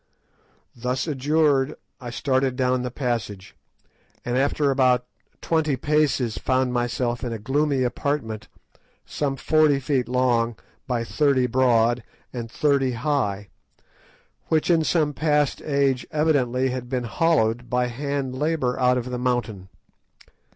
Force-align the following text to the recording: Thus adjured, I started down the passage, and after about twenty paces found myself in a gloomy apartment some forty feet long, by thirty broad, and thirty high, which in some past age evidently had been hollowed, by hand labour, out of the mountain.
Thus 0.75 1.05
adjured, 1.07 1.75
I 1.99 2.09
started 2.09 2.55
down 2.55 2.81
the 2.81 2.89
passage, 2.89 3.55
and 4.25 4.35
after 4.35 4.71
about 4.71 5.05
twenty 5.41 5.75
paces 5.75 6.39
found 6.39 6.73
myself 6.73 7.23
in 7.23 7.31
a 7.31 7.37
gloomy 7.37 7.83
apartment 7.83 8.47
some 9.05 9.35
forty 9.35 9.79
feet 9.79 10.09
long, 10.09 10.55
by 10.87 11.03
thirty 11.03 11.45
broad, 11.45 12.03
and 12.33 12.49
thirty 12.49 12.93
high, 12.93 13.49
which 14.47 14.71
in 14.71 14.83
some 14.83 15.13
past 15.13 15.61
age 15.61 16.07
evidently 16.09 16.69
had 16.71 16.89
been 16.89 17.03
hollowed, 17.03 17.69
by 17.69 17.85
hand 17.85 18.33
labour, 18.33 18.79
out 18.79 18.97
of 18.97 19.11
the 19.11 19.19
mountain. 19.19 19.69